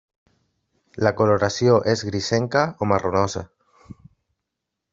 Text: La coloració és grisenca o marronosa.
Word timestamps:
La 1.07 1.11
coloració 1.19 1.75
és 1.93 2.03
grisenca 2.09 2.65
o 2.85 2.89
marronosa. 2.93 3.47